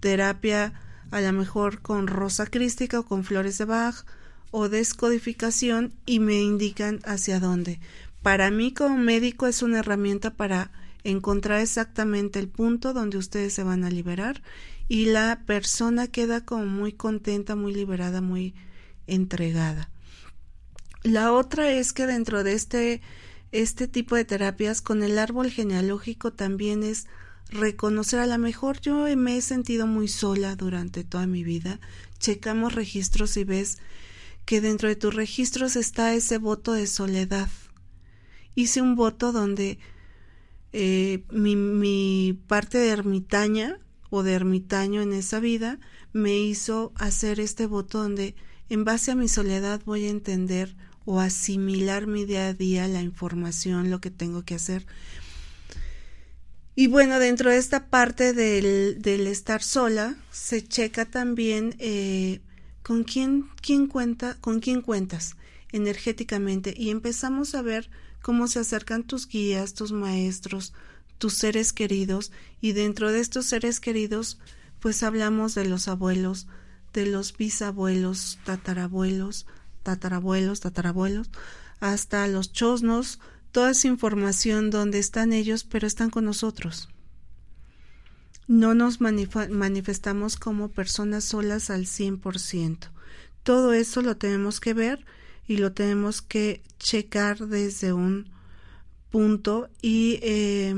[0.00, 0.72] terapia
[1.12, 4.04] a lo mejor con rosa crística o con flores de Bach
[4.50, 7.78] o descodificación y me indican hacia dónde.
[8.20, 10.72] Para mí como médico es una herramienta para
[11.04, 14.42] encontrar exactamente el punto donde ustedes se van a liberar
[14.90, 18.56] y la persona queda como muy contenta, muy liberada, muy
[19.06, 19.88] entregada.
[21.04, 23.00] La otra es que dentro de este,
[23.52, 27.06] este tipo de terapias con el árbol genealógico también es
[27.50, 31.78] reconocer a lo mejor yo me he sentido muy sola durante toda mi vida.
[32.18, 33.78] Checamos registros y ves
[34.44, 37.48] que dentro de tus registros está ese voto de soledad.
[38.56, 39.78] Hice un voto donde
[40.72, 43.78] eh, mi, mi parte de ermitaña
[44.10, 45.78] o de ermitaño en esa vida
[46.12, 48.34] me hizo hacer este voto donde
[48.68, 53.02] en base a mi soledad voy a entender o asimilar mi día a día la
[53.02, 54.86] información, lo que tengo que hacer.
[56.76, 62.40] Y bueno, dentro de esta parte del, del estar sola, se checa también eh,
[62.82, 65.36] con quién, quién cuenta, con quién cuentas
[65.72, 67.90] energéticamente y empezamos a ver
[68.22, 70.72] cómo se acercan tus guías, tus maestros,
[71.20, 74.40] tus seres queridos y dentro de estos seres queridos
[74.80, 76.48] pues hablamos de los abuelos,
[76.94, 79.46] de los bisabuelos, tatarabuelos,
[79.82, 81.30] tatarabuelos, tatarabuelos,
[81.78, 83.20] hasta los chosnos,
[83.52, 86.88] toda esa información donde están ellos, pero están con nosotros.
[88.48, 92.88] No nos manifestamos como personas solas al 100%.
[93.42, 95.04] Todo eso lo tenemos que ver
[95.46, 98.30] y lo tenemos que checar desde un
[99.10, 100.74] punto y eh,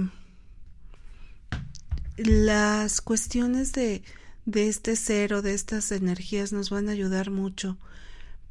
[2.17, 4.03] las cuestiones de,
[4.45, 7.79] de este ser o de estas energías nos van a ayudar mucho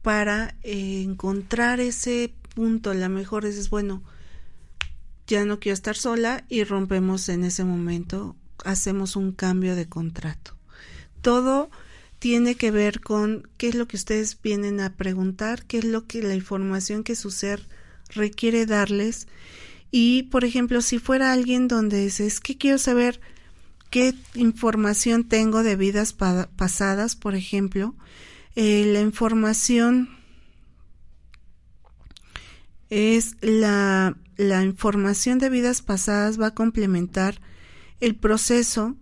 [0.01, 2.91] para eh, encontrar ese punto.
[2.91, 4.03] A lo mejor dices, bueno,
[5.27, 8.35] ya no quiero estar sola y rompemos en ese momento,
[8.65, 10.55] hacemos un cambio de contrato.
[11.21, 11.69] Todo
[12.19, 16.05] tiene que ver con qué es lo que ustedes vienen a preguntar, qué es lo
[16.05, 17.67] que la información que su ser
[18.09, 19.27] requiere darles.
[19.89, 23.19] Y, por ejemplo, si fuera alguien donde es que quiero saber
[23.91, 27.93] qué información tengo de vidas pasadas, por ejemplo,
[28.55, 30.09] eh, la información
[32.89, 37.39] es la, la información de vidas pasadas va a complementar
[37.99, 38.95] el proceso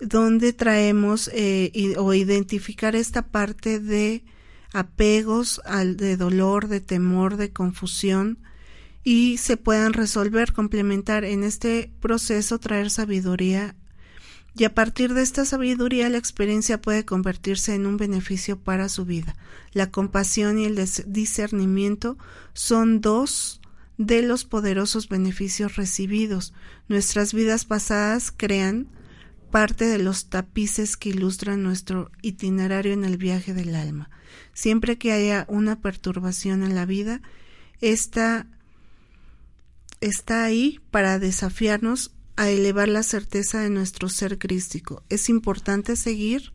[0.00, 4.24] donde traemos eh, o identificar esta parte de
[4.72, 8.38] apegos al de dolor, de temor, de confusión
[9.08, 13.76] y se puedan resolver, complementar en este proceso, traer sabiduría
[14.56, 19.04] y a partir de esta sabiduría la experiencia puede convertirse en un beneficio para su
[19.04, 19.36] vida.
[19.72, 22.18] La compasión y el discernimiento
[22.52, 23.60] son dos
[23.96, 26.52] de los poderosos beneficios recibidos.
[26.88, 28.88] Nuestras vidas pasadas crean
[29.52, 34.10] parte de los tapices que ilustran nuestro itinerario en el viaje del alma.
[34.52, 37.20] Siempre que haya una perturbación en la vida,
[37.80, 38.48] esta
[40.00, 45.02] está ahí para desafiarnos a elevar la certeza de nuestro ser crístico.
[45.08, 46.52] Es importante seguir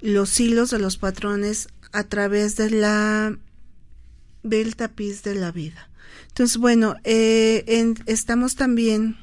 [0.00, 3.36] los hilos de los patrones a través de la
[4.42, 5.90] del tapiz de la vida.
[6.28, 7.64] Entonces, bueno, eh,
[8.06, 9.16] estamos también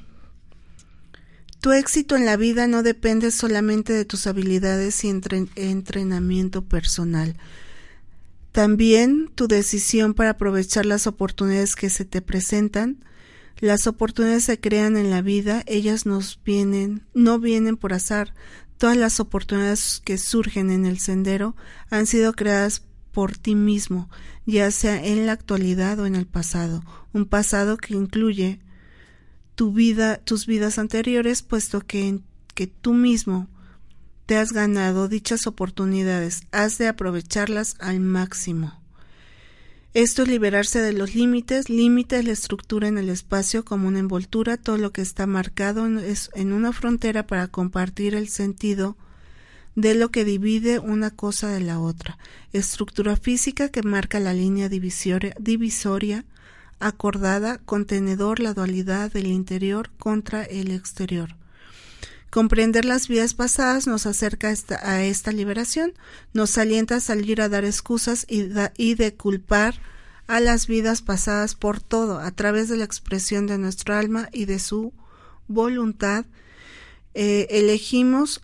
[1.60, 7.36] tu éxito en la vida no depende solamente de tus habilidades y entrenamiento personal.
[8.58, 13.06] También tu decisión para aprovechar las oportunidades que se te presentan.
[13.60, 18.34] Las oportunidades se crean en la vida, ellas nos vienen, no vienen por azar.
[18.78, 21.56] Todas las oportunidades que surgen en el sendero
[21.92, 22.82] han sido creadas
[23.12, 24.10] por ti mismo,
[24.48, 26.84] ya sea en la actualidad o en el pasado,
[27.14, 28.60] un pasado que incluye
[29.54, 32.22] tu vida, tus vidas anteriores, puesto que,
[32.56, 33.50] que tú mismo
[34.28, 38.80] te has ganado dichas oportunidades, has de aprovecharlas al máximo.
[39.94, 44.58] Esto es liberarse de los límites, límites la estructura en el espacio como una envoltura,
[44.58, 48.98] todo lo que está marcado es en una frontera para compartir el sentido
[49.76, 52.18] de lo que divide una cosa de la otra,
[52.52, 56.26] estructura física que marca la línea divisoria, divisoria
[56.80, 61.38] acordada, contenedor, la dualidad del interior contra el exterior.
[62.30, 65.94] Comprender las vidas pasadas nos acerca a esta liberación,
[66.34, 69.76] nos alienta a salir a dar excusas y, de culpar
[70.28, 74.44] a las vidas pasadas por todo, a través de la expresión de nuestro alma y
[74.46, 74.94] de su
[75.48, 76.26] voluntad,
[77.14, 78.42] eh, elegimos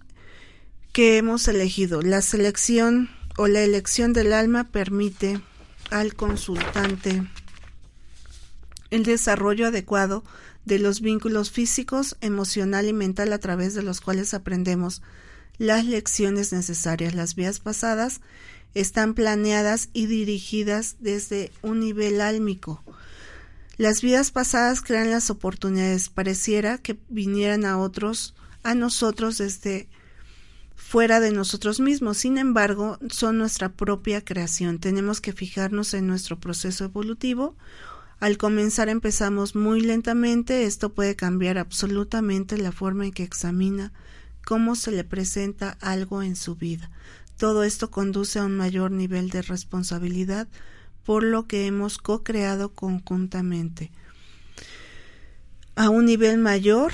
[0.94, 2.02] que hemos elegido.
[2.02, 5.42] La selección o la elección del alma permite
[5.90, 7.24] al consultante
[8.92, 10.24] el desarrollo adecuado
[10.66, 15.02] de los vínculos físicos, emocional y mental a través de los cuales aprendemos
[15.58, 17.14] las lecciones necesarias.
[17.14, 18.22] Las vías pasadas
[18.74, 22.84] están planeadas y dirigidas desde un nivel álmico.
[23.78, 26.10] Las vidas pasadas crean las oportunidades.
[26.10, 29.88] Pareciera que vinieran a otros, a nosotros desde
[30.76, 32.18] fuera de nosotros mismos.
[32.18, 34.80] Sin embargo, son nuestra propia creación.
[34.80, 37.56] Tenemos que fijarnos en nuestro proceso evolutivo.
[38.24, 40.64] Al comenzar empezamos muy lentamente.
[40.64, 43.92] Esto puede cambiar absolutamente la forma en que examina
[44.46, 46.90] cómo se le presenta algo en su vida.
[47.38, 50.48] Todo esto conduce a un mayor nivel de responsabilidad
[51.04, 53.92] por lo que hemos co-creado conjuntamente.
[55.76, 56.94] A un nivel mayor,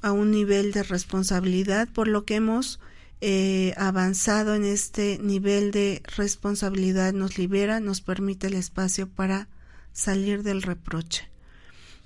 [0.00, 2.78] a un nivel de responsabilidad por lo que hemos
[3.20, 9.48] eh, avanzado en este nivel de responsabilidad nos libera, nos permite el espacio para
[9.92, 11.28] salir del reproche.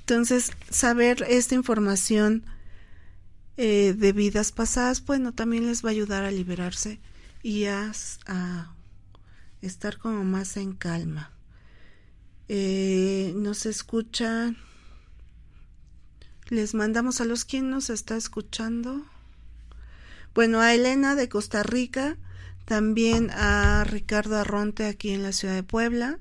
[0.01, 2.45] Entonces, saber esta información
[3.57, 7.01] eh, de vidas pasadas, bueno, también les va a ayudar a liberarse
[7.43, 7.93] y a,
[9.63, 11.33] estar como más en calma.
[12.49, 14.57] Eh, nos escuchan.
[16.49, 19.05] Les mandamos a los quien nos está escuchando.
[20.35, 22.17] Bueno, a Elena de Costa Rica,
[22.67, 26.21] también a Ricardo Arronte aquí en la ciudad de Puebla,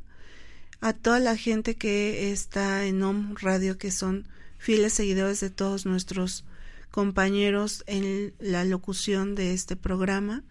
[0.82, 5.86] a toda la gente que está en OM Radio, que son fieles seguidores de todos
[5.86, 6.44] nuestros
[6.92, 10.44] compañeros en la locución de este programa,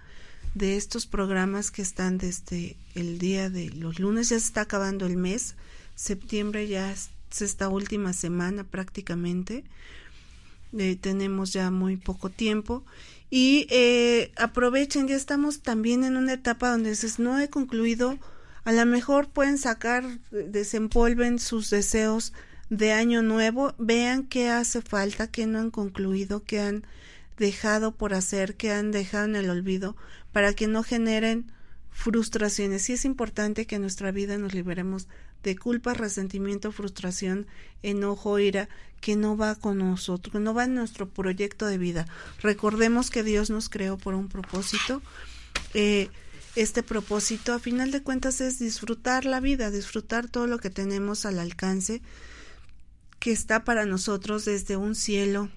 [0.55, 5.07] de estos programas que están desde el día de los lunes, ya se está acabando
[5.07, 5.57] el mes,
[5.95, 7.11] septiembre ya es
[7.41, 9.65] esta última semana prácticamente,
[10.77, 12.85] eh, tenemos ya muy poco tiempo.
[13.31, 18.19] Y eh, aprovechen, ya estamos también en una etapa donde dices, no he concluido,
[18.65, 22.33] a lo mejor pueden sacar, desempolven sus deseos
[22.71, 26.85] de año nuevo, vean qué hace falta, qué no han concluido, qué han
[27.37, 29.97] dejado por hacer, qué han dejado en el olvido,
[30.33, 31.53] para que no generen
[31.91, 32.89] frustraciones.
[32.89, 35.09] Y es importante que en nuestra vida nos liberemos
[35.43, 37.47] de culpa, resentimiento, frustración,
[37.83, 38.69] enojo, ira,
[39.01, 42.07] que no va con nosotros, no va en nuestro proyecto de vida.
[42.41, 45.03] Recordemos que Dios nos creó por un propósito.
[45.75, 46.09] Eh,
[46.57, 51.27] este propósito, a final de cuentas, es disfrutar la vida, disfrutar todo lo que tenemos
[51.27, 52.01] al alcance,
[53.19, 55.51] que está para nosotros desde un cielo,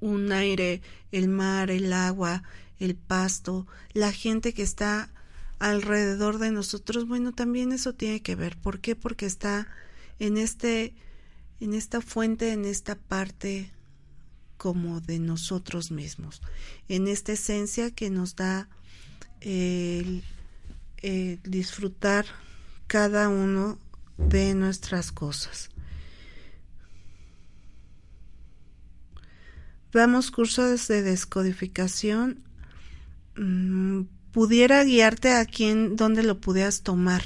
[0.00, 0.82] un aire,
[1.12, 2.42] el mar, el agua,
[2.78, 5.10] el pasto, la gente que está
[5.58, 8.58] alrededor de nosotros, bueno, también eso tiene que ver.
[8.58, 8.94] ¿Por qué?
[8.94, 9.68] Porque está
[10.18, 10.94] en este
[11.58, 13.70] en esta fuente, en esta parte
[14.58, 16.42] como de nosotros mismos,
[16.88, 18.68] en esta esencia que nos da
[19.46, 20.22] el,
[21.44, 22.26] disfrutar
[22.86, 23.78] cada uno
[24.18, 25.70] de nuestras cosas.
[29.92, 32.42] Damos cursos de descodificación.
[33.36, 37.22] Mm, pudiera guiarte a quién, dónde lo pudieras tomar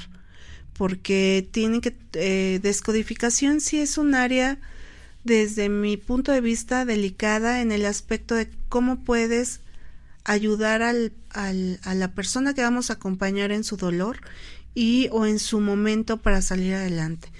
[0.73, 4.57] porque tienen que eh, descodificación sí es un área
[5.23, 9.59] desde mi punto de vista delicada en el aspecto de cómo puedes
[10.23, 14.19] ayudar al, al, a la persona que vamos a acompañar en su dolor
[14.73, 17.31] y o en su momento para salir adelante.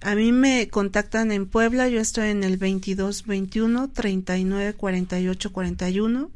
[0.00, 6.30] A mí me contactan en Puebla, yo estoy en el 22 21 39 48 41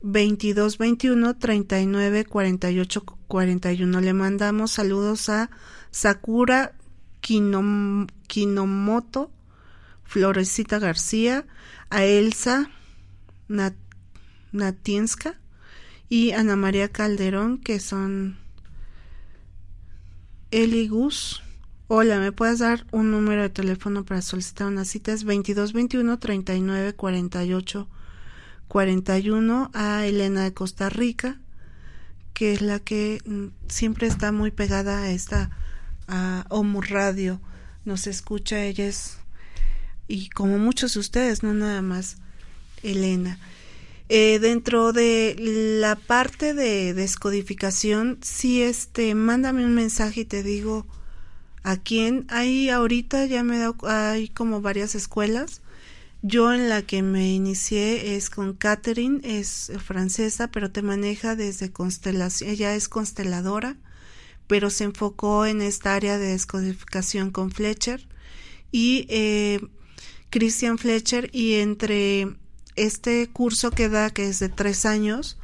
[0.00, 4.00] 22 21 39 48 41.
[4.00, 5.50] Le mandamos saludos a
[5.90, 6.72] Sakura
[7.20, 9.32] Kinomoto,
[10.04, 11.44] Florecita García,
[11.90, 12.70] a Elsa
[14.52, 15.38] Natienska
[16.08, 18.38] y Ana María Calderón, que son
[20.50, 21.42] Eli Gus.
[21.86, 25.12] Hola, ¿me puedes dar un número de teléfono para solicitar una cita?
[25.12, 27.88] Es 2221 39 48
[28.68, 31.40] 41 a Elena de Costa Rica,
[32.34, 35.50] que es la que mm, siempre está muy pegada a esta
[36.06, 37.40] a Homo Radio.
[37.84, 39.18] Nos escucha ella es,
[40.06, 42.18] y como muchos de ustedes, no nada más
[42.82, 43.38] Elena.
[44.08, 50.86] Eh, dentro de la parte de descodificación, sí, este, mándame un mensaje y te digo
[51.62, 52.26] a quién.
[52.28, 55.60] Hay ahorita ya me da, hay como varias escuelas
[56.22, 61.70] yo en la que me inicié es con Catherine, es francesa, pero te maneja desde
[61.70, 63.76] constelación, ella es consteladora,
[64.48, 68.08] pero se enfocó en esta área de descodificación con Fletcher
[68.72, 69.60] y eh,
[70.30, 72.34] Christian Fletcher, y entre
[72.84, 75.38] este curso que da, que es de tres años,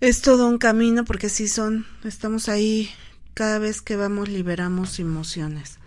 [0.00, 2.90] es todo un camino porque sí son, estamos ahí
[3.34, 5.78] cada vez que vamos liberamos emociones.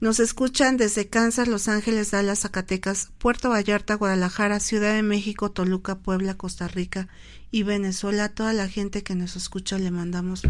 [0.00, 5.96] Nos escuchan desde Kansas, Los Ángeles, Dallas, Zacatecas, Puerto Vallarta, Guadalajara, Ciudad de México, Toluca,
[5.96, 7.08] Puebla, Costa Rica
[7.50, 8.28] y Venezuela.
[8.28, 10.42] Toda la gente que nos escucha le mandamos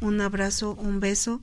[0.00, 1.42] un abrazo, un beso,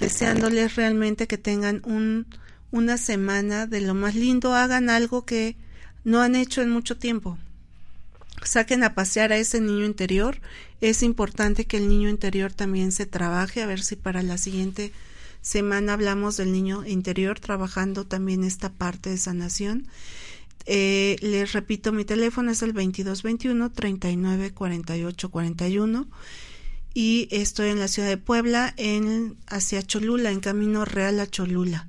[0.00, 2.26] deseándoles realmente que tengan un,
[2.72, 5.56] una semana de lo más lindo, hagan algo que
[6.04, 7.38] no han hecho en mucho tiempo.
[8.44, 10.40] Saquen a pasear a ese niño interior.
[10.80, 14.92] Es importante que el niño interior también se trabaje, a ver si para la siguiente
[15.42, 19.86] semana hablamos del niño interior, trabajando también esta parte de sanación.
[20.66, 26.06] Eh, les repito, mi teléfono es el 2221 39 48 41
[26.92, 31.88] y estoy en la ciudad de Puebla, en hacia Cholula, en camino real a Cholula.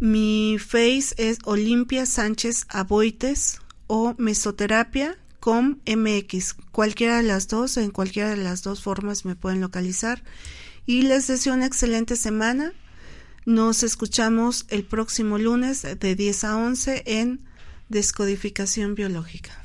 [0.00, 6.54] Mi face es Olimpia Sánchez Aboites o Mesoterapia com MX.
[6.72, 10.22] Cualquiera de las dos, en cualquiera de las dos formas me pueden localizar
[10.86, 12.72] y les deseo una excelente semana.
[13.46, 17.40] Nos escuchamos el próximo lunes de 10 a 11 en
[17.88, 19.64] Descodificación Biológica.